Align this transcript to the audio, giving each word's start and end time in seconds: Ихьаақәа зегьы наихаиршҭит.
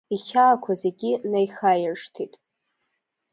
Ихьаақәа 0.15 0.73
зегьы 0.81 1.11
наихаиршҭит. 1.31 2.33